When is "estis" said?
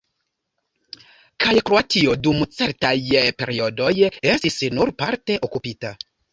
4.35-4.61